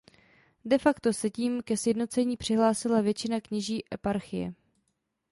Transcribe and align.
De 0.65 0.77
facto 0.77 1.13
se 1.13 1.29
tím 1.29 1.61
ke 1.63 1.77
sjednocení 1.77 2.37
přihlásila 2.37 3.01
většina 3.01 3.41
kněží 3.41 3.83
eparchie. 3.93 4.53